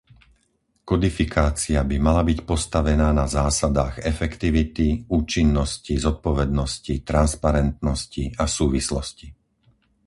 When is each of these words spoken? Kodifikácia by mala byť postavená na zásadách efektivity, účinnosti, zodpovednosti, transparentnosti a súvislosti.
Kodifikácia 0.89 1.79
by 1.91 1.97
mala 2.07 2.23
byť 2.29 2.39
postavená 2.51 3.09
na 3.19 3.25
zásadách 3.37 3.95
efektivity, 4.13 4.87
účinnosti, 5.19 5.93
zodpovednosti, 6.05 6.93
transparentnosti 7.09 8.23
a 8.41 8.45
súvislosti. 8.57 9.27